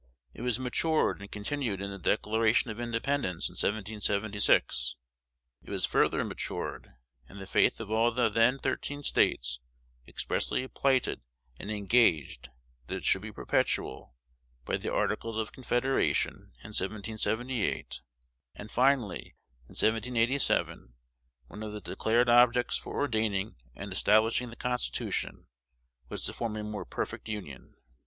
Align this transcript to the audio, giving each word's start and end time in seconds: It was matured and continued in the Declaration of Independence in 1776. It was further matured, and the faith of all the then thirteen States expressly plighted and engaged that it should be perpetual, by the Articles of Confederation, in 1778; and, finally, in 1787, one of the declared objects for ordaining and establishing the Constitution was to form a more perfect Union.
It 0.33 0.41
was 0.41 0.57
matured 0.59 1.21
and 1.21 1.31
continued 1.31 1.79
in 1.79 1.91
the 1.91 1.99
Declaration 1.99 2.71
of 2.71 2.79
Independence 2.79 3.47
in 3.49 3.53
1776. 3.53 4.95
It 5.61 5.69
was 5.69 5.85
further 5.85 6.25
matured, 6.25 6.93
and 7.29 7.39
the 7.39 7.45
faith 7.45 7.79
of 7.79 7.91
all 7.91 8.11
the 8.11 8.27
then 8.27 8.57
thirteen 8.57 9.03
States 9.03 9.59
expressly 10.07 10.67
plighted 10.67 11.21
and 11.59 11.69
engaged 11.69 12.49
that 12.87 12.95
it 12.95 13.05
should 13.05 13.21
be 13.21 13.31
perpetual, 13.31 14.15
by 14.65 14.77
the 14.77 14.91
Articles 14.91 15.37
of 15.37 15.51
Confederation, 15.51 16.53
in 16.63 16.69
1778; 16.69 18.01
and, 18.55 18.71
finally, 18.71 19.35
in 19.69 19.75
1787, 19.75 20.95
one 21.45 21.61
of 21.61 21.73
the 21.73 21.79
declared 21.79 22.27
objects 22.27 22.75
for 22.75 22.95
ordaining 22.97 23.55
and 23.75 23.91
establishing 23.93 24.49
the 24.49 24.55
Constitution 24.55 25.45
was 26.09 26.25
to 26.25 26.33
form 26.33 26.57
a 26.57 26.63
more 26.63 26.85
perfect 26.85 27.29
Union. 27.29 27.75